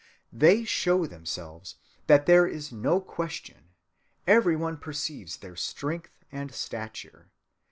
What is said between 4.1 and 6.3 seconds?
every one perceives their strength